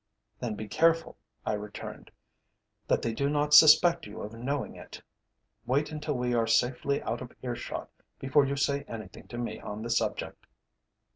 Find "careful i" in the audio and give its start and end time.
0.67-1.53